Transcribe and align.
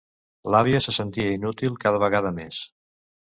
L'àvia 0.53 0.79
se 0.85 0.93
sentia 0.95 1.35
inútil, 1.35 1.77
cada 1.85 2.01
vegada 2.07 2.35
més. 2.41 2.63